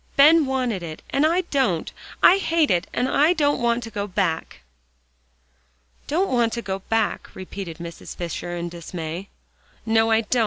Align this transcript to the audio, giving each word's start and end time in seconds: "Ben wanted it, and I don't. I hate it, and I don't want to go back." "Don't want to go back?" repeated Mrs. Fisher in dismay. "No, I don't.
"Ben 0.15 0.47
wanted 0.47 0.81
it, 0.81 1.03
and 1.11 1.27
I 1.27 1.41
don't. 1.51 1.91
I 2.23 2.37
hate 2.37 2.71
it, 2.71 2.87
and 2.91 3.07
I 3.07 3.33
don't 3.33 3.61
want 3.61 3.83
to 3.83 3.91
go 3.91 4.07
back." 4.07 4.61
"Don't 6.07 6.31
want 6.31 6.53
to 6.53 6.63
go 6.63 6.79
back?" 6.89 7.29
repeated 7.35 7.77
Mrs. 7.77 8.15
Fisher 8.15 8.57
in 8.57 8.67
dismay. 8.67 9.29
"No, 9.85 10.09
I 10.09 10.21
don't. 10.21 10.39